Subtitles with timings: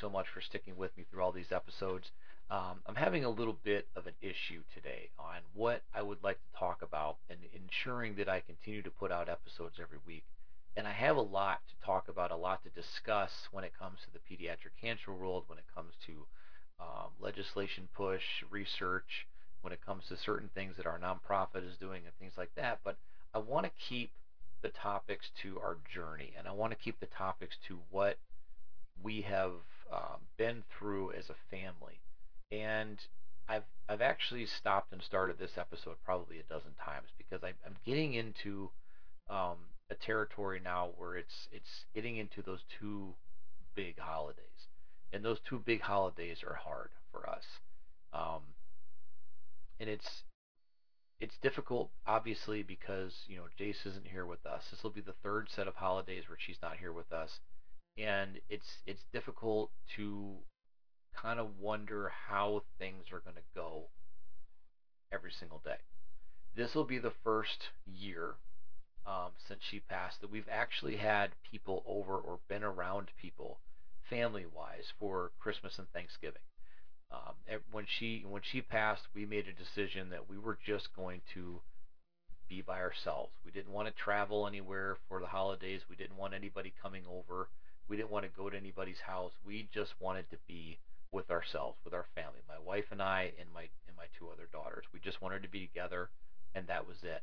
[0.00, 2.10] so much for sticking with me through all these episodes.
[2.50, 6.36] Um, I'm having a little bit of an issue today on what I would like
[6.36, 10.24] to talk about and ensuring that I continue to put out episodes every week.
[10.76, 13.98] And I have a lot to talk about, a lot to discuss when it comes
[14.04, 16.12] to the pediatric cancer world, when it comes to
[16.78, 19.26] um, legislation push, research,
[19.62, 22.78] when it comes to certain things that our nonprofit is doing and things like that.
[22.84, 22.96] But
[23.34, 24.10] I want to keep
[24.62, 28.18] the topics to our journey, and I want to keep the topics to what
[29.02, 29.52] we have
[29.92, 32.00] um, been through as a family.
[32.50, 32.98] And
[33.48, 37.76] I've I've actually stopped and started this episode probably a dozen times because I, am
[37.84, 38.70] getting into
[39.30, 39.56] um,
[39.90, 43.14] a territory now where it's it's getting into those two
[43.74, 44.68] big holidays,
[45.12, 47.44] and those two big holidays are hard for us.
[48.12, 48.42] Um,
[49.78, 50.24] and it's
[51.20, 54.64] it's difficult, obviously, because you know Jace isn't here with us.
[54.70, 57.40] This will be the third set of holidays where she's not here with us,
[57.98, 60.34] and it's it's difficult to
[61.14, 63.84] kind of wonder how things are going to go
[65.12, 65.78] every single day.
[66.54, 68.34] This will be the first year
[69.06, 73.60] um, since she passed that we've actually had people over or been around people
[74.10, 76.42] family wise for Christmas and Thanksgiving.
[77.10, 77.34] Um,
[77.70, 81.60] when she when she passed, we made a decision that we were just going to
[82.48, 83.32] be by ourselves.
[83.44, 85.82] We didn't want to travel anywhere for the holidays.
[85.88, 87.48] We didn't want anybody coming over.
[87.88, 89.32] We didn't want to go to anybody's house.
[89.44, 90.78] We just wanted to be
[91.12, 94.48] with ourselves, with our family, my wife and I, and my and my two other
[94.52, 94.84] daughters.
[94.92, 96.10] We just wanted to be together,
[96.54, 97.22] and that was it.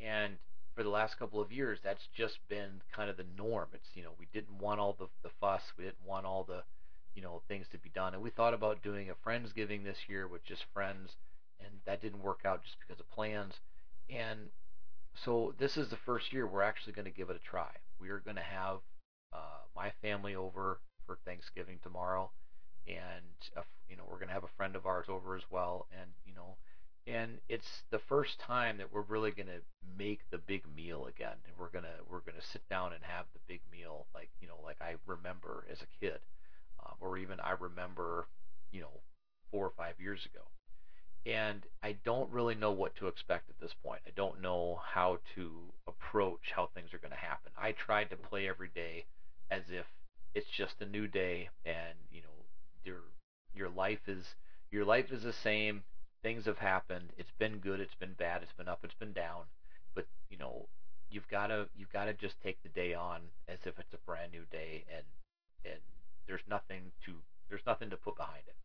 [0.00, 0.34] And
[0.74, 3.68] for the last couple of years, that's just been kind of the norm.
[3.72, 5.62] It's you know we didn't want all the the fuss.
[5.76, 6.62] We didn't want all the
[7.14, 8.14] you know things to be done.
[8.14, 11.16] And we thought about doing a friendsgiving this year with just friends,
[11.60, 13.54] and that didn't work out just because of plans.
[14.08, 14.50] And
[15.24, 17.70] so this is the first year we're actually going to give it a try.
[17.98, 18.78] We are going to have
[19.32, 22.30] uh, my family over for Thanksgiving tomorrow,
[22.86, 23.24] and
[23.56, 26.34] a, you know we're to have a friend of ours over as well, and you
[26.34, 26.56] know.
[27.06, 29.62] And it's the first time that we're really to
[29.96, 33.40] make the big meal again, and we're gonna we're gonna sit down and have the
[33.48, 36.20] big meal like you know like I remember as a kid
[36.84, 38.28] um, or even I remember,
[38.72, 39.00] you know,
[39.50, 40.44] four or five years ago.
[41.26, 44.00] And I don't really know what to expect at this point.
[44.06, 45.52] I don't know how to
[45.86, 47.52] approach how things are going to happen.
[47.60, 49.04] I tried to play every day
[49.50, 49.86] as if
[50.34, 52.46] it's just a new day, and you know,
[52.84, 53.02] your
[53.54, 54.34] your life is
[54.70, 55.82] your life is the same.
[56.22, 57.12] Things have happened.
[57.16, 57.80] It's been good.
[57.80, 58.42] It's been bad.
[58.42, 58.80] It's been up.
[58.84, 59.44] It's been down.
[59.94, 60.68] But you know,
[61.10, 63.98] you've got to you've got to just take the day on as if it's a
[64.06, 65.04] brand new day and
[65.64, 65.80] and
[66.26, 67.14] there's nothing to
[67.48, 68.56] there's nothing to put behind it.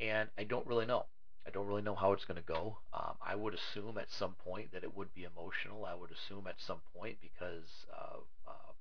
[0.00, 1.06] And I don't really know.
[1.46, 2.78] I don't really know how it's going to go.
[2.92, 5.84] Um, I would assume at some point that it would be emotional.
[5.84, 8.72] I would assume at some point because uh, uh,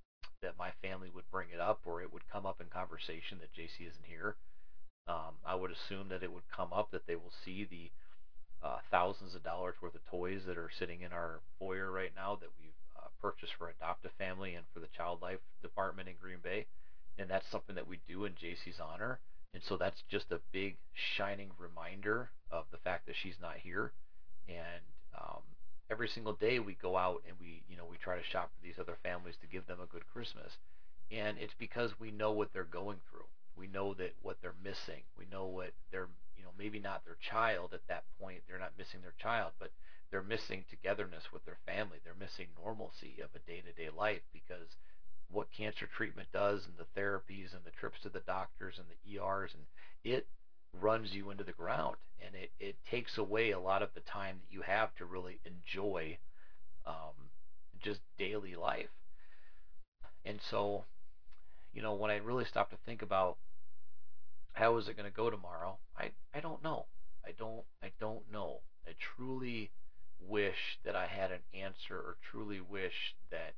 [0.46, 3.54] that my family would bring it up or it would come up in conversation that
[3.58, 4.36] JC isn't here.
[5.08, 7.90] Um, I would assume that it would come up that they will see the
[8.66, 12.38] uh, thousands of dollars worth of toys that are sitting in our foyer right now
[12.40, 16.16] that we've uh, purchased for Adopt a Family and for the Child Life Department in
[16.22, 16.66] Green Bay
[17.18, 19.20] and that's something that we do in JC's honor.
[19.54, 23.94] And so that's just a big shining reminder of the fact that she's not here.
[24.48, 24.84] And
[25.18, 25.44] um,
[25.90, 28.64] every single day we go out and we, you know, we try to shop for
[28.64, 30.58] these other families to give them a good Christmas.
[31.12, 33.28] And it's because we know what they're going through.
[33.56, 35.04] We know that what they're missing.
[35.18, 38.42] We know what they're, you know, maybe not their child at that point.
[38.48, 39.72] They're not missing their child, but
[40.12, 41.98] they're missing togetherness with their family.
[42.04, 44.78] They're missing normalcy of a day-to-day life because
[45.32, 49.18] what cancer treatment does and the therapies and the trips to the doctors and the
[49.18, 49.64] ERs and
[50.04, 50.28] it
[50.82, 54.38] runs you into the ground and it, it takes away a lot of the time
[54.42, 56.18] that you have to really enjoy
[56.86, 57.30] um,
[57.82, 58.90] just daily life.
[60.26, 60.86] And so,
[61.74, 63.38] you know, when I really stop to think about
[64.54, 66.86] how is it going to go tomorrow, I, I don't know.
[67.26, 68.62] I don't I don't know.
[68.88, 69.72] I truly
[70.20, 73.54] wish that I had an answer or truly wish that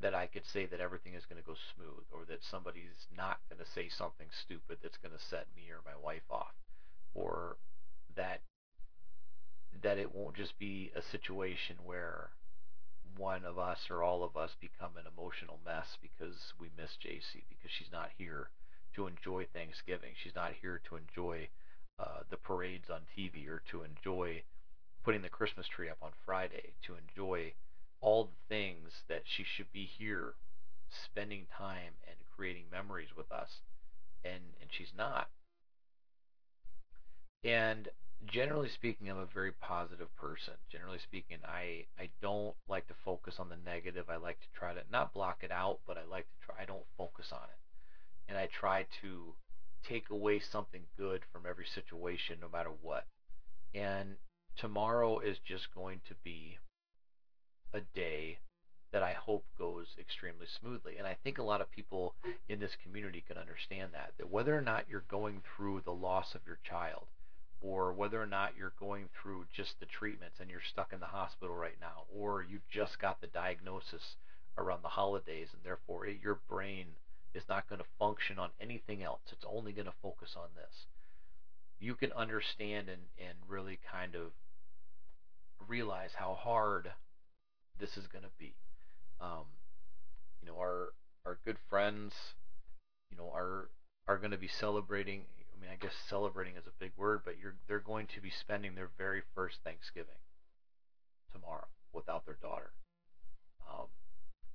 [0.00, 3.38] that I could say that everything is going to go smooth or that somebody's not
[3.48, 6.54] going to say something stupid that's going to set me or my wife off
[7.14, 7.56] or
[8.16, 8.40] that
[9.82, 12.30] that it won't just be a situation where
[13.16, 17.42] one of us or all of us become an emotional mess because we miss JC
[17.48, 18.50] because she's not here
[18.94, 20.12] to enjoy Thanksgiving.
[20.22, 21.48] She's not here to enjoy
[21.98, 24.42] uh, the parades on TV or to enjoy
[25.04, 27.52] putting the Christmas tree up on Friday, to enjoy
[29.24, 30.34] that she should be here
[30.90, 33.60] spending time and creating memories with us
[34.24, 35.28] and and she's not
[37.44, 37.88] and
[38.26, 40.54] generally speaking, I'm a very positive person.
[40.70, 44.08] Generally speaking, I I don't like to focus on the negative.
[44.08, 46.62] I like to try to not block it out, but I like to try.
[46.62, 49.34] I don't focus on it, and I try to
[49.86, 53.06] take away something good from every situation, no matter what.
[53.74, 54.16] And
[54.56, 56.58] tomorrow is just going to be
[57.74, 58.38] a day
[58.94, 60.98] that I hope goes extremely smoothly.
[60.98, 62.14] And I think a lot of people
[62.48, 64.12] in this community can understand that.
[64.18, 67.06] That whether or not you're going through the loss of your child,
[67.60, 71.06] or whether or not you're going through just the treatments and you're stuck in the
[71.06, 74.14] hospital right now, or you just got the diagnosis
[74.56, 76.86] around the holidays and therefore it, your brain
[77.34, 79.22] is not going to function on anything else.
[79.32, 80.86] It's only going to focus on this.
[81.80, 84.30] You can understand and, and really kind of
[85.66, 86.92] realize how hard
[87.80, 88.54] this is going to be.
[89.20, 89.46] Um,
[90.40, 90.92] you know, our
[91.24, 92.12] our good friends,
[93.10, 93.70] you know, are
[94.06, 95.22] are going to be celebrating.
[95.54, 98.30] I mean, I guess celebrating is a big word, but you're they're going to be
[98.30, 100.20] spending their very first Thanksgiving
[101.32, 102.72] tomorrow without their daughter.
[103.70, 103.86] Um,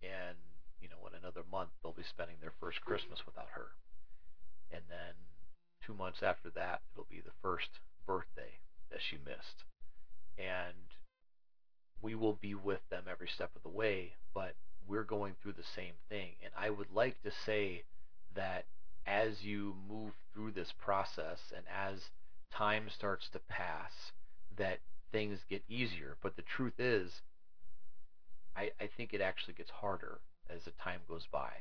[0.04, 0.38] and
[0.82, 3.76] you know, in another month they'll be spending their first Christmas without her.
[4.72, 5.16] And then
[5.84, 8.60] two months after that, it'll be the first birthday
[8.92, 9.66] that she missed.
[10.38, 10.94] And
[12.02, 14.56] we will be with them every step of the way, but
[14.88, 16.32] we're going through the same thing.
[16.44, 17.84] And I would like to say
[18.36, 18.66] that
[19.06, 22.10] as you move through this process and as
[22.52, 24.12] time starts to pass,
[24.58, 24.80] that
[25.12, 26.18] things get easier.
[26.22, 27.22] But the truth is,
[28.56, 30.20] I, I think it actually gets harder
[30.50, 31.52] as the time goes by.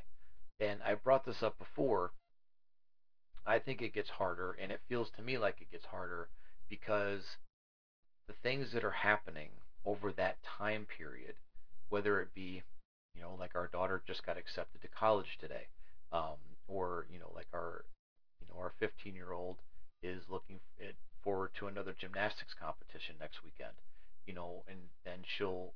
[0.61, 2.13] And I brought this up before.
[3.47, 6.29] I think it gets harder, and it feels to me like it gets harder
[6.69, 7.23] because
[8.27, 9.49] the things that are happening
[9.89, 11.35] over that time period,
[11.89, 12.63] whether it be,
[13.15, 15.67] you know, like our daughter just got accepted to college today,
[16.13, 16.37] um,
[16.69, 17.85] or you know, like our,
[18.41, 19.57] you know, our 15 year old
[20.03, 20.61] is looking
[21.25, 23.73] forward to another gymnastics competition next weekend,
[24.27, 25.73] you know, and then she'll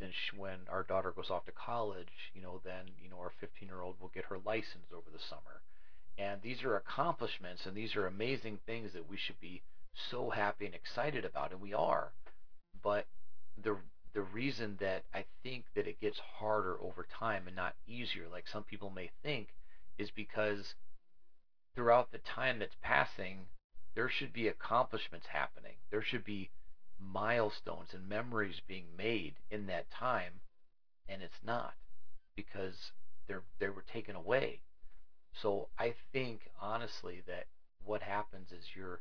[0.00, 3.32] then she, when our daughter goes off to college, you know, then you know our
[3.40, 5.62] 15 year old will get her license over the summer,
[6.18, 9.62] and these are accomplishments and these are amazing things that we should be
[10.10, 12.12] so happy and excited about, and we are.
[12.84, 13.08] But
[13.56, 13.78] the
[14.12, 18.46] the reason that I think that it gets harder over time and not easier, like
[18.46, 19.56] some people may think,
[19.98, 20.74] is because
[21.74, 23.48] throughout the time that's passing,
[23.94, 25.76] there should be accomplishments happening.
[25.90, 26.50] There should be
[26.98, 30.40] milestones and memories being made in that time,
[31.08, 31.74] and it's not
[32.36, 32.92] because
[33.26, 34.60] they're they were taken away.
[35.32, 37.46] So I think honestly that
[37.84, 39.00] what happens is you're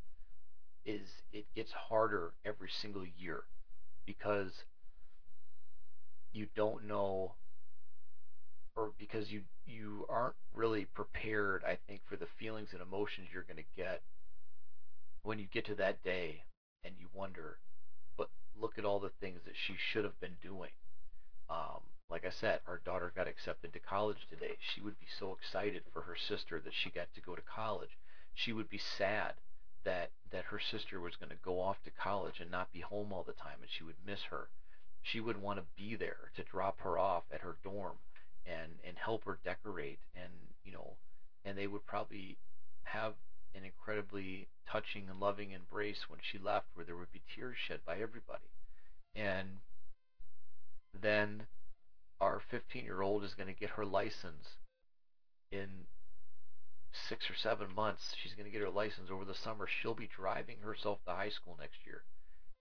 [0.85, 3.44] is it gets harder every single year
[4.06, 4.64] because
[6.34, 7.34] you don't know
[8.76, 13.44] or because you you aren't really prepared I think for the feelings and emotions you're
[13.44, 14.02] going to get
[15.22, 16.44] when you get to that day
[16.84, 17.58] and you wonder
[18.18, 18.30] but
[18.60, 20.72] look at all the things that she should have been doing.
[21.50, 24.57] Um, like I said our daughter got accepted to college today.
[24.60, 27.98] She would be so excited for her sister that she got to go to college.
[28.33, 29.33] She would be sad
[29.85, 33.11] that that her sister was going to go off to college and not be home
[33.11, 34.49] all the time and she would miss her.
[35.02, 37.97] She would want to be there to drop her off at her dorm
[38.45, 40.31] and and help her decorate and
[40.63, 40.95] you know
[41.45, 42.37] and they would probably
[42.83, 43.13] have
[43.56, 47.80] an incredibly touching and loving embrace when she left where there would be tears shed
[47.85, 48.49] by everybody.
[49.16, 49.59] And
[50.99, 51.44] then
[52.19, 54.57] our 15 year old is going to get her license
[55.52, 55.85] in
[56.94, 58.16] six or seven months.
[58.21, 59.68] She's going to get her license over the summer.
[59.68, 62.04] She'll be driving herself to high school next year.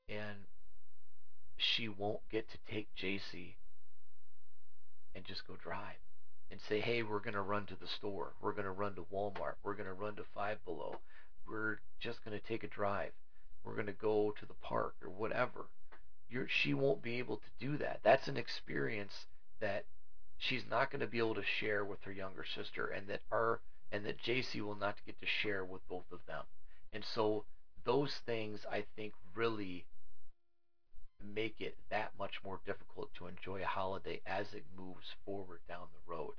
[0.08, 0.46] And
[1.56, 3.54] she won't get to take JC
[5.14, 6.00] and just go drive
[6.50, 8.32] and say, hey, we're going to run to the store.
[8.40, 9.54] We're going to run to Walmart.
[9.62, 10.96] We're going to run to Five Below.
[11.48, 13.12] We're just going to take a drive.
[13.64, 15.66] We're going to go to the park or whatever.
[16.28, 18.00] You're, she won't be able to do that.
[18.02, 19.26] That's an experience
[19.60, 19.84] that
[20.38, 23.60] she's not going to be able to share with her younger sister and that our
[23.92, 26.44] and that JC will not get to share with both of them.
[26.92, 27.44] And so
[27.84, 29.84] those things I think really
[31.22, 35.86] make it that much more difficult to enjoy a holiday as it moves forward down
[35.92, 36.34] the road.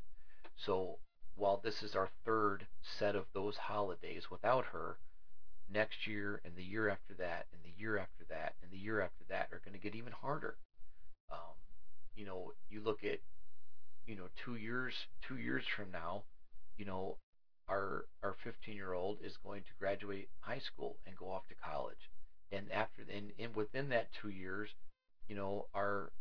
[0.58, 0.98] So
[1.36, 4.98] while this is our third set of those holidays without her,
[5.72, 9.02] next year and the year after that and the year after that and the year
[9.02, 10.58] after that are going to get even harder.
[11.32, 11.56] Um,
[12.16, 13.20] you know, you look at,
[14.06, 14.94] you know, two years,
[15.28, 16.24] two years from now,
[16.78, 17.18] you know,
[17.70, 21.56] our our 15 year old is going to graduate high school and go off to
[21.56, 22.10] college
[22.52, 24.70] and after and, and within that two years
[25.28, 26.12] you know our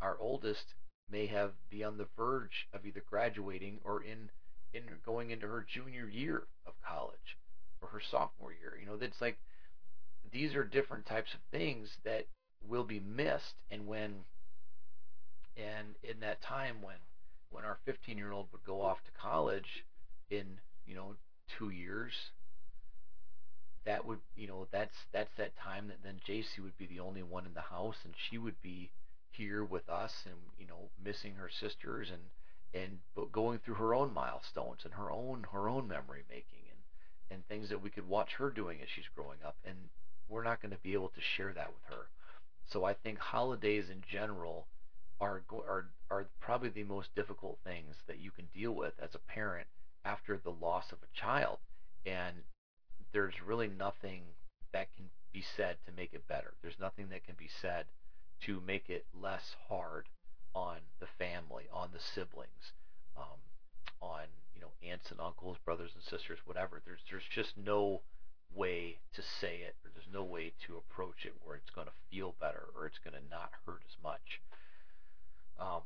[0.00, 0.74] our oldest
[1.10, 4.28] may have be on the verge of either graduating or in
[4.72, 7.38] in going into her junior year of college
[7.80, 9.38] or her sophomore year you know that's like
[10.32, 12.26] these are different types of things that
[12.68, 13.54] will be missed.
[13.70, 14.24] And when,
[15.56, 16.96] and in that time when,
[17.50, 19.84] when our 15 year old would go off to college
[21.58, 22.12] two years,
[23.84, 27.22] that would, you know, that's, that's that time that then JC would be the only
[27.22, 28.90] one in the house and she would be
[29.30, 33.94] here with us and, you know, missing her sisters and, and but going through her
[33.94, 36.80] own milestones and her own, her own memory making and,
[37.30, 39.56] and things that we could watch her doing as she's growing up.
[39.64, 39.76] And
[40.28, 42.06] we're not going to be able to share that with her.
[42.70, 44.66] So I think holidays in general
[45.20, 49.32] are are are probably the most difficult things that you can deal with as a
[49.32, 49.66] parent
[50.04, 51.58] after the loss of a child.
[52.06, 52.36] And
[53.12, 54.22] there's really nothing
[54.72, 56.54] that can be said to make it better.
[56.62, 57.86] There's nothing that can be said
[58.42, 60.08] to make it less hard
[60.54, 62.72] on the family, on the siblings,
[63.16, 63.40] um,
[64.00, 66.80] on you know aunts and uncles, brothers and sisters, whatever.
[66.84, 68.02] There's there's just no
[68.54, 71.92] way to say it, or there's no way to approach it where it's going to
[72.10, 74.40] feel better or it's going to not hurt as much.
[75.58, 75.82] Um,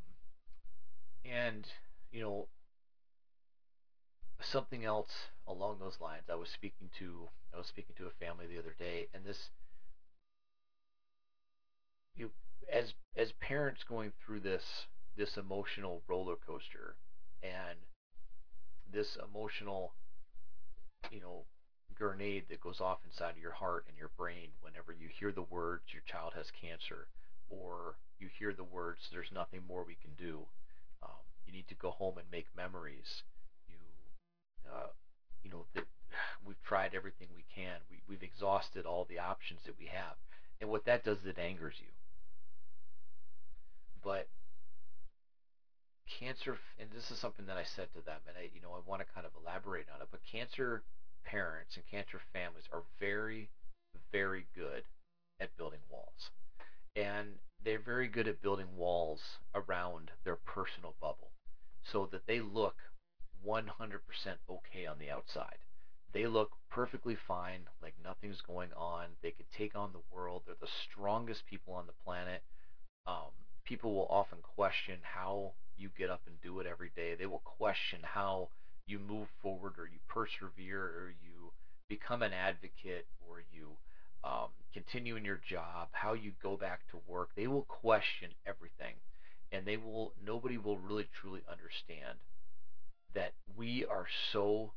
[1.24, 1.66] and
[2.12, 2.48] you know,
[4.40, 6.24] something else along those lines.
[6.30, 9.50] I was speaking to I was speaking to a family the other day, and this
[12.14, 12.30] you
[12.72, 16.96] as as parents going through this this emotional roller coaster
[17.42, 17.78] and
[18.92, 19.94] this emotional
[21.10, 21.44] you know
[21.94, 25.42] grenade that goes off inside of your heart and your brain whenever you hear the
[25.42, 27.08] words your child has cancer
[27.50, 30.46] or you hear the words there's nothing more we can do
[31.02, 33.22] um, you need to go home and make memories
[34.72, 34.88] uh,
[35.42, 35.84] you know that
[36.46, 37.76] we've tried everything we can.
[37.90, 40.16] We, we've exhausted all the options that we have.
[40.60, 41.92] And what that does is it angers you.
[44.02, 44.28] But
[46.18, 48.80] cancer and this is something that I said to them and I you know I
[48.88, 50.82] want to kind of elaborate on it but cancer
[51.28, 53.50] parents and cancer families are very,
[54.12, 54.82] very good
[55.40, 56.30] at building walls.
[56.96, 59.20] And they're very good at building walls
[59.54, 61.30] around their personal bubble
[61.82, 62.76] so that they look
[63.46, 63.66] 100%
[64.50, 65.58] okay on the outside.
[66.12, 69.06] They look perfectly fine, like nothing's going on.
[69.22, 70.42] They could take on the world.
[70.46, 72.42] They're the strongest people on the planet.
[73.06, 73.32] Um,
[73.64, 77.14] people will often question how you get up and do it every day.
[77.14, 78.48] They will question how
[78.86, 81.52] you move forward or you persevere or you
[81.88, 83.68] become an advocate or you
[84.24, 88.94] um, continue in your job, how you go back to work, they will question everything.
[89.52, 92.18] And they will, nobody will really truly understand
[93.18, 94.70] that we are so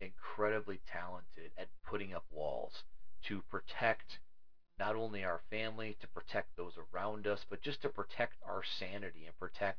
[0.00, 2.82] incredibly talented at putting up walls
[3.22, 4.18] to protect
[4.80, 9.26] not only our family, to protect those around us, but just to protect our sanity
[9.26, 9.78] and protect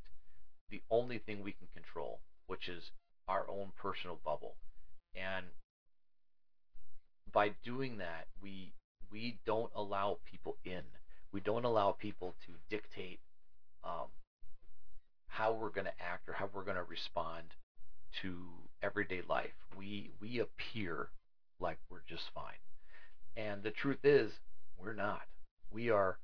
[0.69, 2.91] the only thing we can control, which is
[3.27, 4.55] our own personal bubble.
[5.13, 5.47] And
[7.33, 8.71] by doing that, we
[9.11, 10.83] we don't allow people in.
[11.33, 13.19] We don't allow people to dictate
[13.83, 14.07] um,
[15.27, 17.43] how we're going to act or how we're going to respond
[18.21, 18.47] to
[18.81, 19.53] everyday life.
[19.77, 21.09] We we appear
[21.59, 22.61] like we're just fine,
[23.35, 24.31] and the truth is
[24.77, 25.23] we're not.
[25.71, 26.19] We are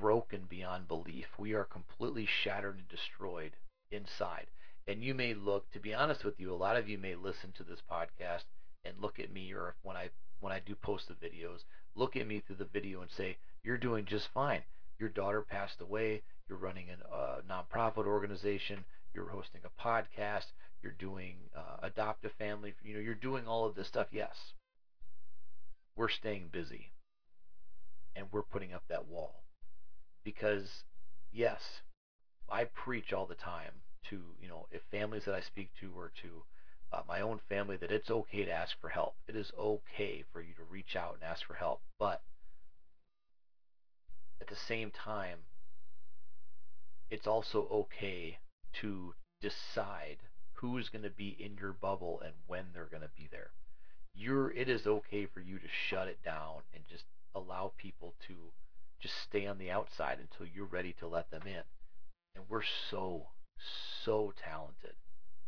[0.00, 1.26] broken beyond belief.
[1.38, 3.52] We are completely shattered and destroyed
[3.90, 4.46] inside.
[4.86, 7.52] And you may look, to be honest with you, a lot of you may listen
[7.52, 8.44] to this podcast
[8.84, 10.10] and look at me, or when I
[10.40, 13.78] when I do post the videos, look at me through the video and say, "You're
[13.78, 14.62] doing just fine.
[14.98, 16.22] Your daughter passed away.
[16.48, 18.84] You're running a uh, nonprofit organization.
[19.14, 20.46] You're hosting a podcast.
[20.82, 22.74] You're doing uh, adopt a family.
[22.82, 24.08] You know, you're doing all of this stuff.
[24.12, 24.54] Yes,
[25.96, 26.92] we're staying busy,
[28.16, 29.44] and we're putting up that wall
[30.24, 30.84] because,
[31.32, 31.82] yes,
[32.48, 36.10] I preach all the time to you know if families that I speak to or
[36.22, 36.44] to
[36.92, 39.14] uh, my own family that it's okay to ask for help.
[39.28, 42.22] It is okay for you to reach out and ask for help, but
[44.40, 45.38] at the same time,
[47.10, 48.38] it's also okay
[48.72, 50.18] to decide
[50.60, 53.50] who's going to be in your bubble and when they're going to be there.
[54.14, 58.34] You're, it is okay for you to shut it down and just allow people to
[59.00, 61.62] just stay on the outside until you're ready to let them in.
[62.34, 63.26] And we're so
[64.04, 64.94] so talented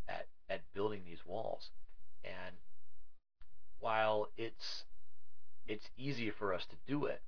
[0.09, 1.71] at at building these walls.
[2.25, 2.57] And
[3.81, 4.85] while it's
[5.67, 7.23] it's easy for us to do it,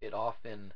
[0.00, 0.72] it often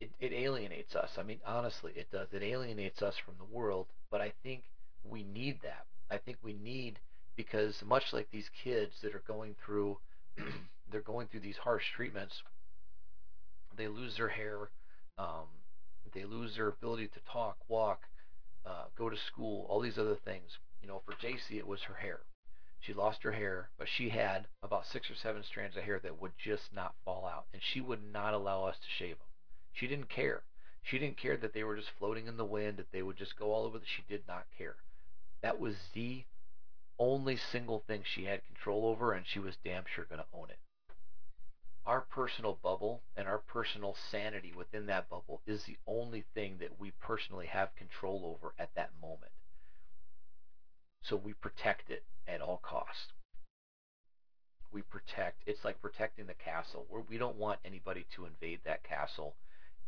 [0.00, 1.10] it, it alienates us.
[1.18, 2.28] I mean, honestly, it does.
[2.32, 4.64] It alienates us from the world, but I think
[5.04, 5.86] we need that.
[6.10, 6.98] I think we need
[7.34, 9.98] because much like these kids that are going through
[10.90, 12.42] they're going through these harsh treatments,
[13.76, 14.70] they lose their hair,
[15.18, 15.46] um,
[16.14, 18.02] they lose their ability to talk, walk,
[18.64, 20.58] uh, go to school, all these other things.
[20.82, 22.20] You know, for JC, it was her hair.
[22.80, 26.20] She lost her hair, but she had about six or seven strands of hair that
[26.20, 29.25] would just not fall out, and she would not allow us to shave them.
[29.76, 30.42] She didn't care.
[30.82, 33.38] She didn't care that they were just floating in the wind, that they would just
[33.38, 33.78] go all over.
[33.78, 34.76] The, she did not care.
[35.42, 36.24] That was the
[36.98, 40.48] only single thing she had control over, and she was damn sure going to own
[40.48, 40.58] it.
[41.84, 46.80] Our personal bubble and our personal sanity within that bubble is the only thing that
[46.80, 49.32] we personally have control over at that moment.
[51.02, 53.12] So we protect it at all costs.
[54.72, 56.86] We protect, it's like protecting the castle.
[56.88, 59.36] Where we don't want anybody to invade that castle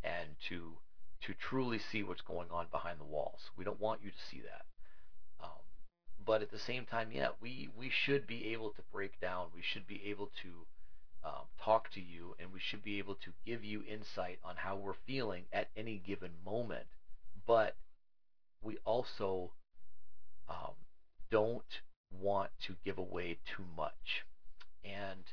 [0.03, 0.79] and to
[1.21, 3.51] to truly see what's going on behind the walls.
[3.57, 4.65] We don't want you to see that.
[5.43, 5.63] Um,
[6.25, 9.47] but at the same time, yeah, we, we should be able to break down.
[9.53, 10.49] We should be able to
[11.25, 14.77] um, talk to you, and we should be able to give you insight on how
[14.77, 16.87] we're feeling at any given moment.
[17.47, 17.75] But
[18.63, 19.51] we also
[20.49, 20.75] um,
[21.31, 24.25] don't want to give away too much.
[24.85, 25.25] And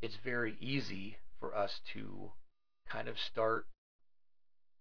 [0.00, 2.32] it's very easy for us to
[2.90, 3.66] kind of start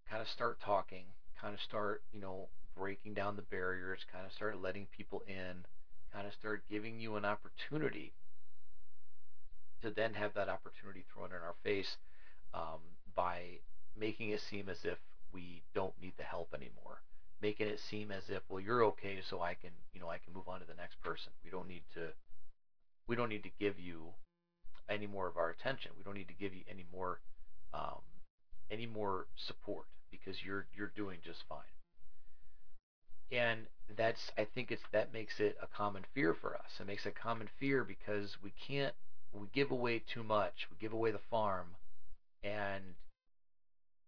[0.10, 1.06] kind of start talking,
[1.42, 2.48] kind of start, you know,
[2.78, 5.66] breaking down the barriers, kind of start letting people in,
[6.14, 8.14] kind of start giving you an opportunity
[9.82, 11.98] to then have that opportunity thrown in our face
[12.54, 12.80] um,
[13.16, 13.60] by
[13.98, 14.98] making it seem as if
[15.34, 17.02] we don't need the help anymore.
[17.42, 20.34] Making it seem as if well you're okay so i can you know i can
[20.34, 21.32] move on to the next person.
[21.44, 22.08] We don't need to
[23.08, 24.14] we don't need to give you
[24.90, 25.92] any more of our attention.
[25.98, 27.20] We don't need to give you any more
[27.75, 28.01] um,
[28.72, 31.59] any more support because you're you're doing just fine.
[33.31, 33.61] And
[33.96, 36.79] that's I think it's that makes it a common fear for us.
[36.79, 38.94] It makes a common fear because we can't
[39.33, 40.68] we give away too much.
[40.72, 41.68] We give away the farm
[42.44, 42.83] and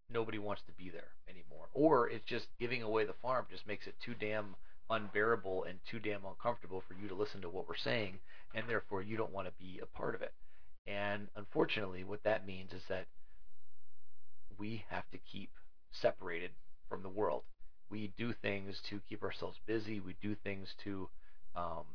[0.09, 1.67] nobody wants to be there anymore.
[1.73, 4.55] Or it's just giving away the farm just makes it too damn
[4.89, 8.19] unbearable and too damn uncomfortable for you to listen to what we're saying
[8.55, 10.33] and therefore you don't want to be a part of it.
[10.85, 13.07] And unfortunately what that means is that
[14.57, 15.51] we have to keep
[15.91, 16.51] separated
[16.89, 17.43] from the world.
[17.89, 19.99] We do things to keep ourselves busy.
[19.99, 21.09] We do things to
[21.55, 21.85] um,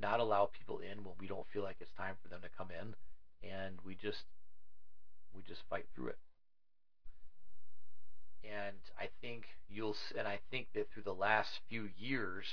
[0.00, 2.68] not allow people in when we don't feel like it's time for them to come
[2.70, 2.94] in,
[3.48, 4.24] and we just
[5.34, 6.18] we just fight through it.
[8.44, 12.44] And I think you'll and I think that through the last few years,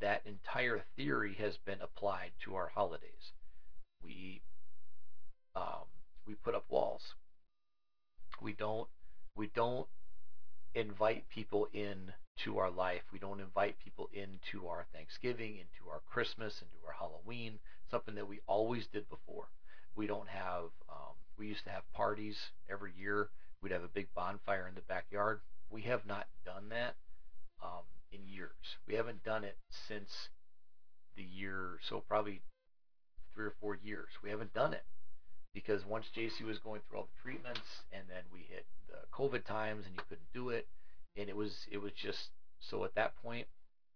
[0.00, 3.32] that entire theory has been applied to our holidays.
[4.02, 4.40] We
[5.54, 5.86] um,
[6.26, 7.14] we put up walls.
[8.40, 8.88] We don't
[9.36, 9.86] we don't
[10.74, 12.12] invite people in
[12.44, 13.02] to our life.
[13.12, 17.58] We don't invite people into our Thanksgiving, into our Christmas, into our Halloween,
[17.90, 19.48] something that we always did before.
[19.94, 22.36] We don't have, um, we used to have parties
[22.70, 23.30] every year.
[23.62, 25.40] We'd have a big bonfire in the backyard.
[25.70, 26.96] We have not done that
[27.62, 28.76] um, in years.
[28.86, 29.56] We haven't done it
[29.88, 30.28] since
[31.16, 32.42] the year, so probably
[33.34, 34.08] three or four years.
[34.22, 34.84] We haven't done it
[35.56, 39.42] because once JC was going through all the treatments and then we hit the COVID
[39.46, 40.68] times and you couldn't do it
[41.16, 42.28] and it was it was just
[42.60, 43.46] so at that point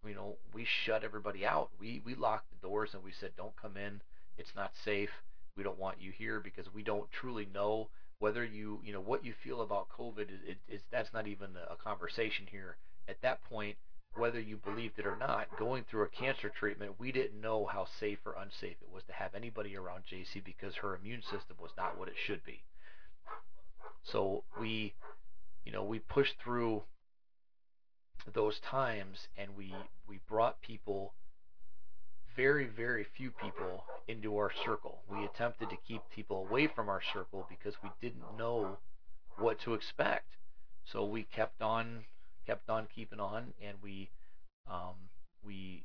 [0.06, 1.68] you know we shut everybody out.
[1.78, 4.00] We we locked the doors and we said don't come in.
[4.38, 5.10] It's not safe.
[5.54, 9.22] We don't want you here because we don't truly know whether you you know what
[9.22, 12.78] you feel about COVID it, it's that's not even a conversation here.
[13.06, 13.76] At that point
[14.16, 17.86] whether you believed it or not, going through a cancer treatment, we didn't know how
[17.98, 21.70] safe or unsafe it was to have anybody around JC because her immune system was
[21.76, 22.62] not what it should be.
[24.02, 24.94] So we,
[25.64, 26.82] you know, we pushed through
[28.32, 29.74] those times and we
[30.06, 31.14] we brought people
[32.36, 35.02] very very few people into our circle.
[35.10, 38.78] We attempted to keep people away from our circle because we didn't know
[39.38, 40.36] what to expect.
[40.84, 42.04] So we kept on
[42.50, 44.10] kept on keeping on, and we
[44.68, 44.96] um,
[45.44, 45.84] we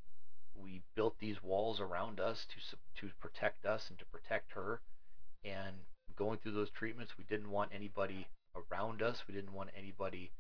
[0.60, 4.82] we built these walls around us to to protect us and to protect her.
[5.44, 5.76] And
[6.16, 8.26] going through those treatments, we didn't want anybody
[8.56, 9.22] around us.
[9.28, 10.32] We didn't want anybody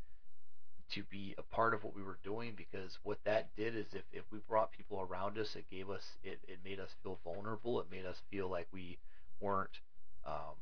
[0.93, 4.03] to be a part of what we were doing because what that did is if,
[4.11, 7.79] if we brought people around us, it gave us it, it made us feel vulnerable.
[7.79, 8.97] It made us feel like we
[9.39, 9.77] weren't.
[10.25, 10.57] Um,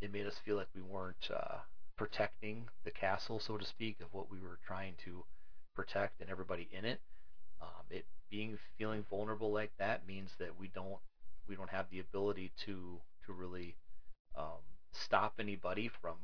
[0.00, 1.58] it made us feel like we weren't uh,
[1.96, 5.24] protecting the castle, so to speak, of what we were trying to
[5.74, 7.00] protect and everybody in it.
[7.60, 10.98] Um, it being feeling vulnerable like that means that we don't
[11.46, 13.76] we don't have the ability to to really
[14.36, 16.16] um, stop anybody from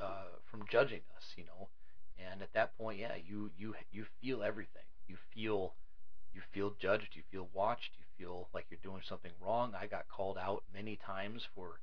[0.00, 1.68] uh, from judging us, you know.
[2.18, 4.82] And at that point, yeah, you you you feel everything.
[5.06, 5.74] You feel
[6.32, 7.14] you feel judged.
[7.14, 7.92] You feel watched.
[7.98, 9.74] You feel like you're doing something wrong.
[9.78, 11.80] I got called out many times for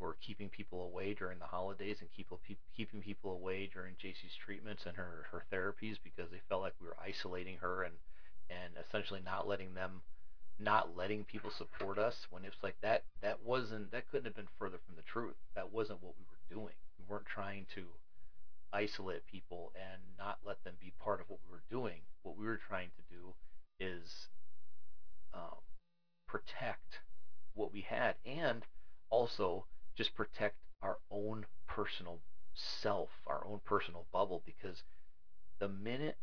[0.00, 2.28] for keeping people away during the holidays and keep,
[2.74, 6.86] keeping people away during JC's treatments and her, her therapies because they felt like we
[6.86, 7.94] were isolating her and
[8.48, 10.00] and essentially not letting them
[10.58, 14.48] not letting people support us when it's like that that wasn't that couldn't have been
[14.58, 15.36] further from the truth.
[15.54, 16.74] That wasn't what we were doing.
[16.98, 17.84] We weren't trying to
[18.72, 22.00] isolate people and not let them be part of what we were doing.
[22.22, 23.34] What we were trying to do
[23.78, 24.28] is
[25.32, 25.60] um,
[26.26, 27.00] protect
[27.54, 28.62] what we had and
[29.10, 32.20] also just protect our own personal
[32.54, 34.82] self our own personal bubble because
[35.60, 36.16] the minute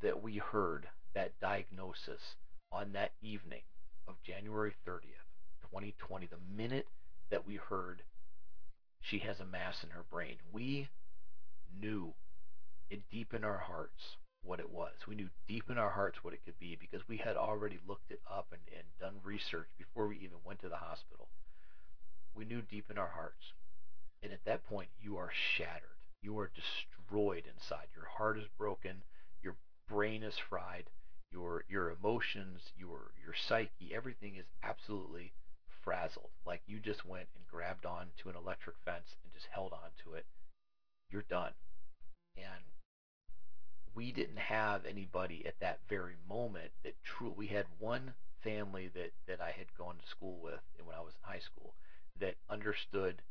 [0.00, 2.36] that we heard that diagnosis
[2.72, 3.62] on that evening
[4.06, 5.26] of January 30th,
[5.70, 6.86] 2020, the minute
[7.30, 8.02] that we heard
[9.00, 10.88] she has a mass in her brain, we
[11.80, 12.14] knew
[12.90, 14.94] it deep in our hearts what it was.
[15.06, 18.10] We knew deep in our hearts what it could be because we had already looked
[18.10, 21.28] it up and, and done research before we even went to the hospital.
[22.38, 23.52] We knew deep in our hearts.
[24.22, 25.98] And at that point, you are shattered.
[26.22, 27.88] You are destroyed inside.
[27.94, 29.02] Your heart is broken.
[29.42, 29.56] Your
[29.88, 30.84] brain is fried
[31.30, 35.32] your your emotions, your your psyche, everything is absolutely
[35.82, 36.30] frazzled.
[36.46, 39.90] Like you just went and grabbed on to an electric fence and just held on
[40.04, 40.26] to it.
[41.10, 41.52] You're done.
[42.36, 42.64] And
[43.94, 49.12] we didn't have anybody at that very moment that true we had one family that
[49.26, 51.74] that I had gone to school with when I was in high school
[52.20, 53.22] that understood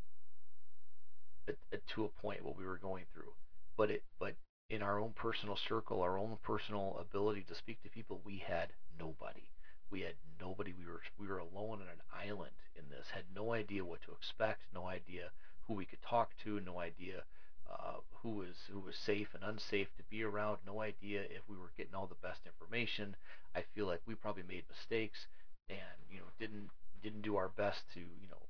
[1.87, 3.31] to a point what we were going through
[3.77, 4.35] but it but
[4.69, 8.69] in our own personal circle, our own personal ability to speak to people, we had
[8.99, 9.49] nobody.
[9.89, 10.73] We had nobody.
[10.73, 13.07] We were we were alone on an island in this.
[13.09, 14.63] Had no idea what to expect.
[14.73, 15.31] No idea
[15.65, 16.59] who we could talk to.
[16.59, 17.23] No idea
[17.69, 20.57] uh, who was who was safe and unsafe to be around.
[20.65, 23.15] No idea if we were getting all the best information.
[23.55, 25.27] I feel like we probably made mistakes
[25.69, 25.79] and
[26.11, 26.69] you know didn't
[27.01, 28.46] didn't do our best to you know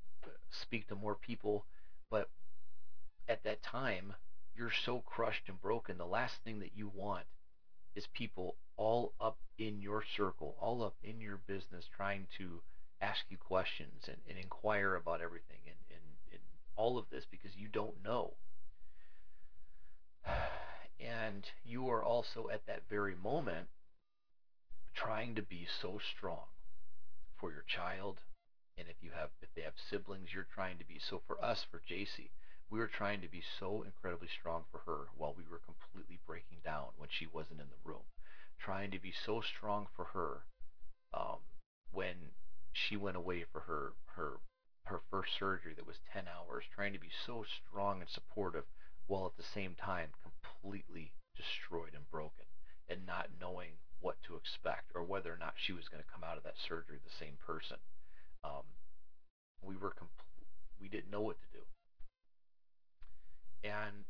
[0.52, 1.66] speak to more people.
[2.10, 2.30] But
[3.28, 4.14] at that time,
[4.56, 7.26] you're so crushed and broken, the last thing that you want
[7.96, 12.62] is people all up in your circle, all up in your business, trying to
[13.02, 16.42] ask you questions and, and inquire about everything and, and, and
[16.76, 18.34] all of this because you don't know.
[21.00, 23.68] And you are also at that very moment
[24.96, 26.48] trying to be so strong
[27.40, 28.22] for your child.
[28.78, 31.64] And if you have if they have siblings, you're trying to be so for us,
[31.64, 32.30] for JC,
[32.70, 36.60] we were trying to be so incredibly strong for her while we were completely breaking
[36.64, 38.04] down when she wasn't in the room.
[38.60, 40.46] Trying to be so strong for her
[41.14, 41.40] um,
[41.92, 42.16] when
[42.72, 44.40] she went away for her her
[44.84, 46.64] her first surgery that was 10 hours.
[46.74, 48.66] Trying to be so strong and supportive
[49.08, 52.46] while at the same time completely destroyed and broken
[52.90, 56.24] and not knowing what to expect or whether or not she was going to come
[56.24, 57.78] out of that surgery the same person.
[58.48, 58.64] Um,
[59.62, 60.24] we were compl-
[60.80, 61.64] we didn't know what to do.
[63.64, 64.06] And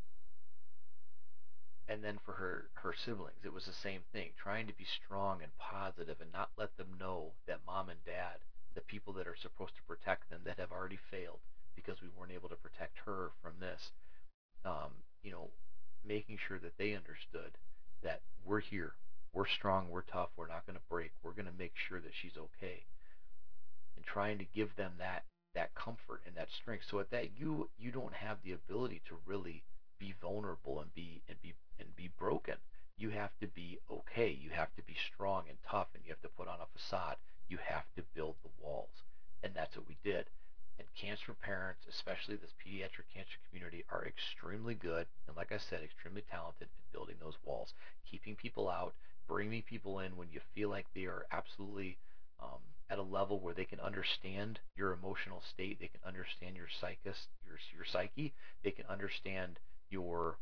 [1.87, 5.41] and then for her her siblings it was the same thing trying to be strong
[5.41, 8.37] and positive and not let them know that mom and dad
[8.75, 11.39] the people that are supposed to protect them that have already failed
[11.75, 13.91] because we weren't able to protect her from this
[14.65, 14.91] um,
[15.23, 15.49] you know
[16.05, 17.57] making sure that they understood
[18.03, 18.93] that we're here
[19.33, 22.13] we're strong we're tough we're not going to break we're going to make sure that
[22.13, 22.83] she's okay
[24.07, 26.85] trying to give them that that comfort and that strength.
[26.89, 29.63] So at that you you don't have the ability to really
[29.99, 32.55] be vulnerable and be and be and be broken.
[32.97, 34.29] You have to be okay.
[34.29, 37.17] You have to be strong and tough and you have to put on a facade.
[37.49, 39.03] You have to build the walls.
[39.43, 40.25] And that's what we did.
[40.79, 45.83] And cancer parents, especially this pediatric cancer community, are extremely good and like I said,
[45.83, 47.73] extremely talented in building those walls,
[48.09, 48.93] keeping people out,
[49.27, 51.97] bringing people in when you feel like they are absolutely
[52.41, 56.67] um, at a level where they can understand your emotional state, they can understand your
[57.45, 60.37] your your psyche, they can understand your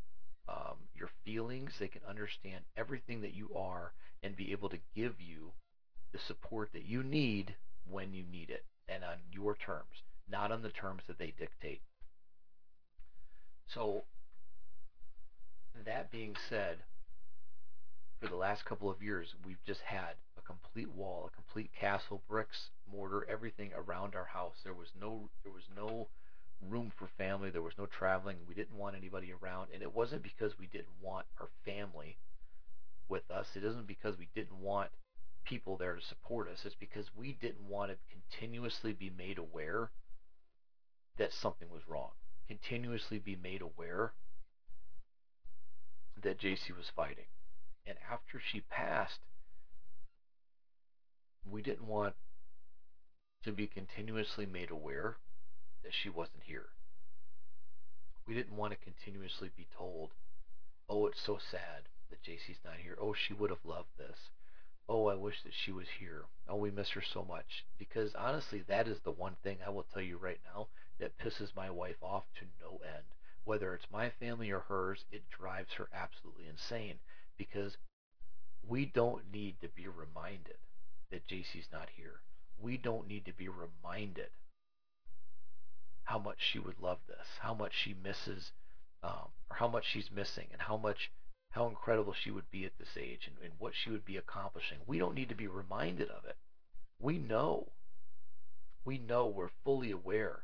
[0.48, 5.20] um, your feelings, they can understand everything that you are, and be able to give
[5.20, 5.52] you
[6.12, 7.56] the support that you need
[7.90, 11.80] when you need it, and on your terms, not on the terms that they dictate.
[13.66, 14.04] So,
[15.84, 16.78] that being said,
[18.20, 22.22] for the last couple of years, we've just had a complete wall, a complete castle,
[22.28, 24.56] bricks, mortar, everything around our house.
[24.64, 26.08] There was no there was no
[26.68, 27.50] room for family.
[27.50, 28.36] There was no traveling.
[28.48, 32.16] We didn't want anybody around, and it wasn't because we didn't want our family
[33.08, 33.48] with us.
[33.54, 34.90] It isn't because we didn't want
[35.44, 36.64] people there to support us.
[36.64, 39.90] It's because we didn't want to continuously be made aware
[41.18, 42.10] that something was wrong.
[42.48, 44.12] Continuously be made aware
[46.22, 47.26] that JC was fighting
[47.86, 49.20] and after she passed,
[51.48, 52.14] we didn't want
[53.44, 55.16] to be continuously made aware
[55.84, 56.66] that she wasn't here.
[58.26, 60.10] We didn't want to continuously be told,
[60.88, 62.96] oh, it's so sad that JC's not here.
[63.00, 64.30] Oh, she would have loved this.
[64.88, 66.24] oh, I wish that she was here.
[66.48, 67.64] Oh, we miss her so much.
[67.78, 70.68] Because honestly, that is the one thing I will tell you right now
[70.98, 73.04] that pisses my wife off to no end.
[73.44, 76.98] Whether it's my family or hers, it drives her absolutely insane
[77.36, 77.76] because
[78.66, 80.58] we don't need to be reminded
[81.10, 82.20] that JC's not here.
[82.58, 84.30] We don't need to be reminded
[86.04, 88.52] how much she would love this, how much she misses,
[89.02, 91.10] um, or how much she's missing, and how much
[91.50, 94.78] how incredible she would be at this age and, and what she would be accomplishing.
[94.86, 96.36] We don't need to be reminded of it.
[97.00, 97.72] We know.
[98.84, 100.42] We know we're fully aware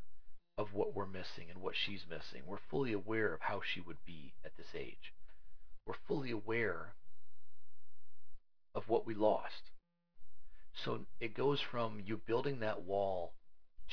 [0.57, 2.42] of what we're missing and what she's missing.
[2.46, 5.12] We're fully aware of how she would be at this age.
[5.87, 6.95] We're fully aware
[8.75, 9.71] of what we lost.
[10.75, 13.35] So it goes from you building that wall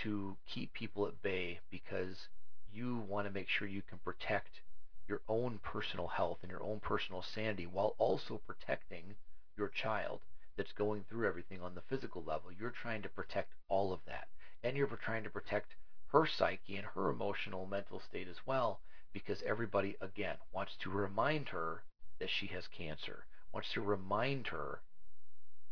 [0.03, 2.29] to keep people at bay because
[2.71, 4.61] you want to make sure you can protect
[5.07, 9.15] your own personal health and your own personal sanity while also protecting
[9.57, 10.21] your child
[10.55, 12.51] that's going through everything on the physical level.
[12.51, 14.27] You're trying to protect all of that.
[14.63, 15.73] And you're trying to protect
[16.11, 18.79] her psyche and her emotional mental state as well
[19.13, 21.83] because everybody, again, wants to remind her
[22.19, 24.81] that she has cancer, wants to remind her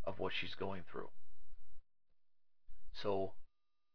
[0.04, 1.10] of what she's going through.
[2.93, 3.34] So,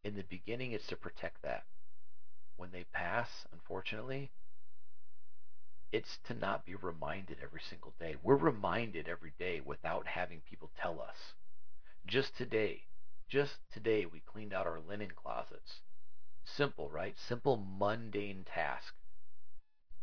[0.04, 1.64] in the beginning, it's to protect that.
[2.56, 4.30] When they pass, unfortunately,
[5.90, 8.16] it's to not be reminded every single day.
[8.22, 11.34] We're reminded every day without having people tell us.
[12.06, 12.82] Just today,
[13.28, 15.80] just today, we cleaned out our linen closets.
[16.44, 17.14] Simple, right?
[17.18, 18.94] Simple, mundane task.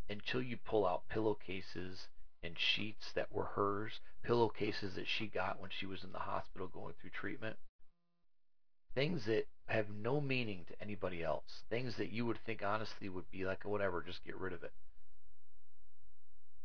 [0.10, 2.08] Until you pull out pillowcases
[2.42, 6.68] and sheets that were hers, pillowcases that she got when she was in the hospital
[6.68, 7.58] going through treatment.
[8.96, 11.64] Things that have no meaning to anybody else.
[11.70, 14.64] Things that you would think honestly would be like, oh, whatever, just get rid of
[14.64, 14.72] it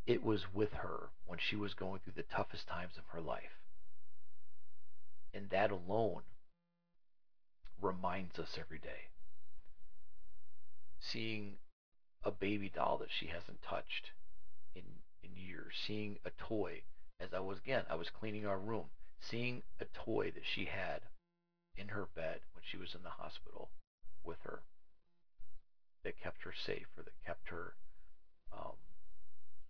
[0.06, 3.62] it was with her when she was going through the toughest times of her life.
[5.32, 6.22] And that alone
[7.80, 9.08] reminds us every day.
[11.00, 11.54] Seeing
[12.24, 14.10] a baby doll that she hasn't touched
[14.74, 14.82] in,
[15.22, 16.82] in years, seeing a toy,
[17.20, 18.86] as I was again, I was cleaning our room,
[19.20, 21.02] seeing a toy that she had
[21.76, 23.70] in her bed when she was in the hospital
[24.22, 24.62] with her
[26.04, 27.74] that kept her safe or that kept her
[28.52, 28.76] um,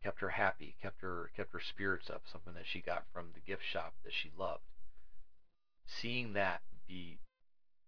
[0.02, 3.40] kept her happy, kept her kept her spirits up, something that she got from the
[3.40, 4.62] gift shop that she loved.
[5.86, 7.18] Seeing that be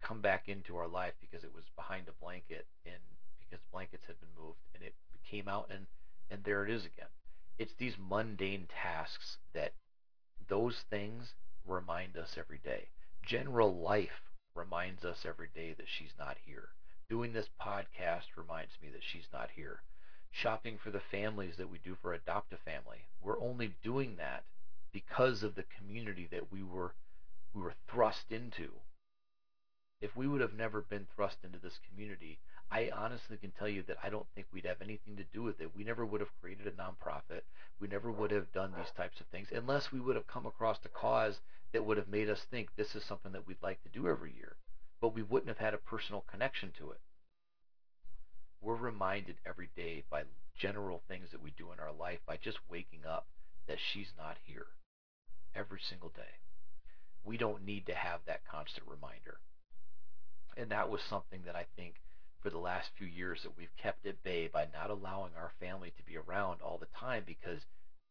[0.02, 3.02] come back into our life because it was behind a blanket and
[3.48, 4.94] because blankets had been moved and it
[5.28, 5.86] came out and
[6.30, 7.08] and there it is again.
[7.58, 9.72] It's these mundane tasks that
[10.48, 11.34] those things
[11.66, 12.88] remind us every day.
[13.24, 14.22] General life
[14.54, 16.68] reminds us every day that she's not here.
[17.08, 19.80] Doing this podcast reminds me that she's not here
[20.36, 23.06] shopping for the families that we do for Adopt a Family.
[23.22, 24.44] We're only doing that
[24.92, 26.94] because of the community that we were
[27.54, 28.68] we were thrust into.
[30.02, 32.38] If we would have never been thrust into this community,
[32.70, 35.60] I honestly can tell you that I don't think we'd have anything to do with
[35.60, 35.70] it.
[35.76, 37.42] We never would have created a nonprofit.
[37.80, 40.78] We never would have done these types of things unless we would have come across
[40.84, 41.40] a cause
[41.72, 44.32] that would have made us think this is something that we'd like to do every
[44.32, 44.56] year.
[45.00, 47.00] But we wouldn't have had a personal connection to it
[48.66, 50.24] we're reminded every day by
[50.58, 53.26] general things that we do in our life by just waking up
[53.68, 54.66] that she's not here
[55.54, 56.42] every single day.
[57.24, 59.38] We don't need to have that constant reminder.
[60.56, 61.94] And that was something that I think
[62.42, 65.92] for the last few years that we've kept at bay by not allowing our family
[65.96, 67.60] to be around all the time because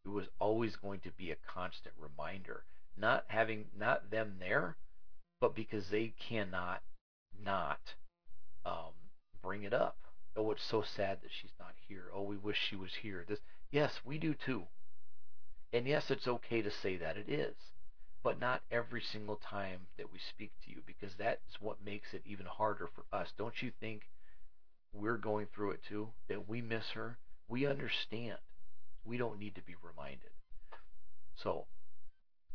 [0.04, 2.64] it was always going to be a constant reminder.
[2.96, 4.76] Not having not them there,
[5.40, 6.82] but because they cannot
[7.44, 7.94] not
[8.64, 8.92] um,
[9.42, 9.96] bring it up
[10.36, 12.04] oh, it's so sad that she's not here.
[12.14, 13.24] Oh, we wish she was here.
[13.26, 14.64] This, yes, we do too.
[15.72, 17.56] And yes, it's okay to say that it is,
[18.22, 22.22] but not every single time that we speak to you, because that's what makes it
[22.24, 23.32] even harder for us.
[23.36, 24.02] Don't you think
[24.98, 26.08] we're going through it too?
[26.28, 27.18] That we miss her.
[27.48, 28.38] We understand.
[29.04, 30.30] We don't need to be reminded.
[31.36, 31.66] So,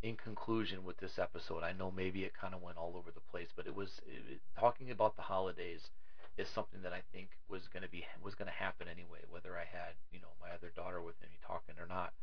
[0.02, 3.22] in conclusion with this episode, I know maybe it kind of went all over the
[3.32, 5.90] place, but it was it, talking about the holidays
[6.38, 9.56] is something that I think was going to be was going to happen anyway, whether
[9.58, 12.14] I had you know my other daughter with me talking or not.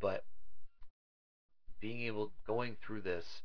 [0.00, 0.24] But
[1.80, 3.42] being able going through this,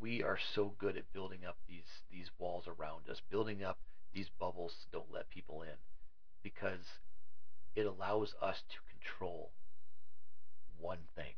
[0.00, 3.78] we are so good at building up these these walls around us, building up
[4.12, 5.78] these bubbles don't let people in,
[6.42, 6.98] because
[7.74, 9.50] it allows us to control
[10.78, 11.34] one thing,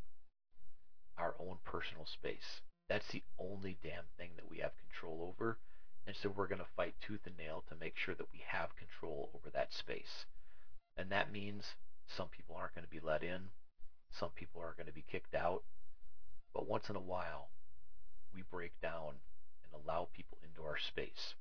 [1.18, 2.60] our own personal space.
[2.88, 5.58] That's the only damn thing that we have control over
[6.06, 8.76] and so we're going to fight tooth and nail to make sure that we have
[8.76, 10.26] control over that space.
[10.96, 11.64] And that means
[12.06, 13.50] some people aren't going to be let in,
[14.10, 15.62] some people are going to be kicked out.
[16.52, 17.48] But once in a while,
[18.34, 19.14] we break down
[19.64, 21.34] and allow people into our space.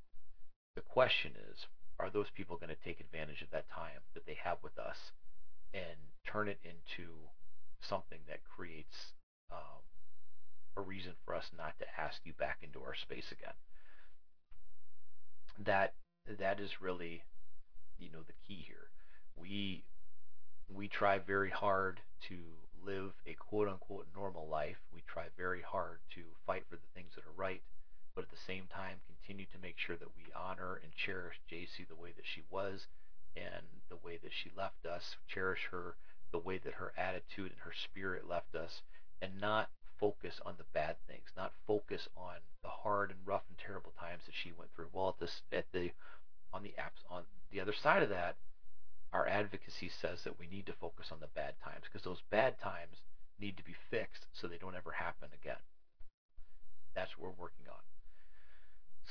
[0.74, 1.66] The question is,
[1.98, 5.12] are those people going to take advantage of that time that they have with us
[5.74, 7.10] and turn it into
[7.80, 9.12] something that creates
[9.50, 9.82] um,
[10.76, 13.54] a reason for us not to ask you back into our space again?
[15.64, 15.94] That
[16.38, 17.22] that is really,
[17.98, 18.88] you know, the key here.
[19.36, 19.84] We
[20.68, 22.38] we try very hard to
[22.84, 24.78] live a quote unquote normal life.
[24.92, 27.62] We try very hard to fight for the things that are right,
[28.14, 30.21] but at the same time continue to make sure that we
[30.52, 32.86] honor and cherish JC the way that she was
[33.36, 35.96] and the way that she left us, cherish her
[36.32, 38.82] the way that her attitude and her spirit left us,
[39.20, 39.68] and not
[40.00, 44.22] focus on the bad things, not focus on the hard and rough and terrible times
[44.26, 44.88] that she went through.
[44.92, 45.90] Well, at this at the
[46.52, 48.36] on the apps on the other side of that,
[49.12, 52.58] our advocacy says that we need to focus on the bad times because those bad
[52.60, 52.96] times
[53.40, 55.60] need to be fixed so they don't ever happen again.
[56.94, 57.91] That's what we're working on.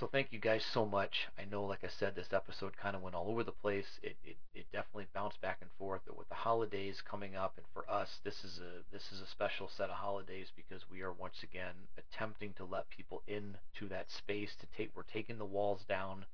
[0.01, 1.27] So thank you guys so much.
[1.37, 3.99] I know, like I said, this episode kind of went all over the place.
[4.01, 6.01] It, it, it definitely bounced back and forth.
[6.07, 9.27] But with the holidays coming up, and for us, this is a this is a
[9.27, 13.87] special set of holidays because we are once again attempting to let people in to
[13.89, 14.55] that space.
[14.61, 16.25] To take, we're taking the walls down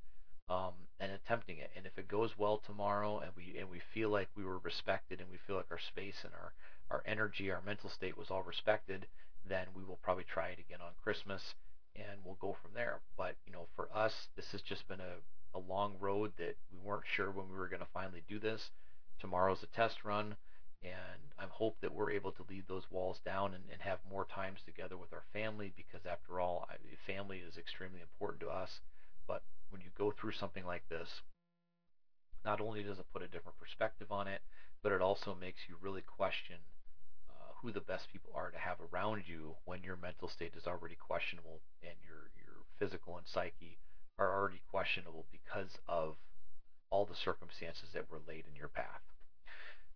[0.48, 1.72] um, and attempting it.
[1.76, 5.20] And if it goes well tomorrow, and we and we feel like we were respected,
[5.20, 6.54] and we feel like our space and our
[6.90, 9.08] our energy, our mental state was all respected,
[9.46, 11.54] then we will probably try it again on Christmas,
[11.98, 13.00] and we'll go from there.
[13.18, 16.80] But you know, for us, this has just been a, a long road that we
[16.84, 18.70] weren't sure when we were going to finally do this.
[19.20, 20.36] Tomorrow's a test run,
[20.84, 24.26] and I hope that we're able to leave those walls down and, and have more
[24.26, 26.76] times together with our family because after all, I,
[27.12, 28.80] family is extremely important to us.
[29.28, 31.22] But when you go through something like this,
[32.46, 34.42] not only does it put a different perspective on it,
[34.84, 36.58] but it also makes you really question
[37.62, 40.96] who the best people are to have around you when your mental state is already
[40.96, 43.78] questionable and your your physical and psyche
[44.20, 46.16] are already questionable because of
[46.90, 49.02] all the circumstances that were laid in your path.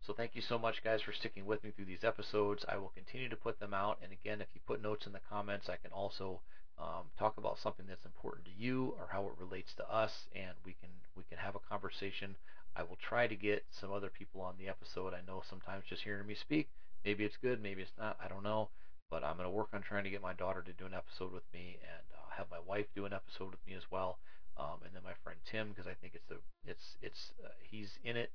[0.01, 2.65] So thank you so much, guys, for sticking with me through these episodes.
[2.67, 3.99] I will continue to put them out.
[4.01, 6.41] And again, if you put notes in the comments, I can also
[6.79, 10.53] um, talk about something that's important to you or how it relates to us, and
[10.65, 12.35] we can we can have a conversation.
[12.75, 15.13] I will try to get some other people on the episode.
[15.13, 16.69] I know sometimes just hearing me speak,
[17.05, 18.17] maybe it's good, maybe it's not.
[18.23, 18.69] I don't know,
[19.09, 21.31] but I'm going to work on trying to get my daughter to do an episode
[21.31, 24.19] with me, and uh, have my wife do an episode with me as well,
[24.57, 26.37] um, and then my friend Tim because I think it's a
[26.69, 28.31] it's it's uh, he's in it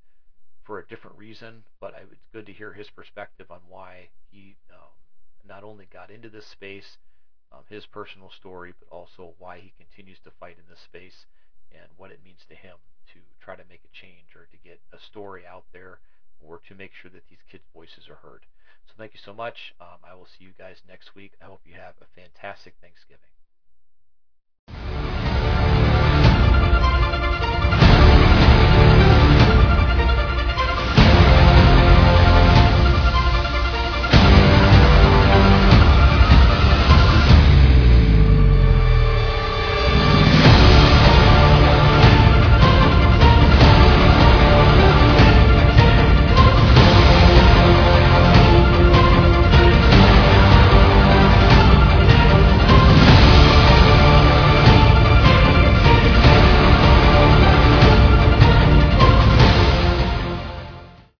[0.64, 4.56] for a different reason, but I, it's good to hear his perspective on why he
[4.70, 4.90] um,
[5.46, 6.98] not only got into this space
[7.52, 11.26] um, his personal story, but also why he continues to fight in this space
[11.72, 12.76] and what it means to him
[13.12, 16.00] to try to make a change or to get a story out there
[16.40, 18.46] or to make sure that these kids' voices are heard.
[18.86, 19.74] So thank you so much.
[19.80, 21.32] Um, I will see you guys next week.
[21.42, 23.35] I hope you have a fantastic Thanksgiving.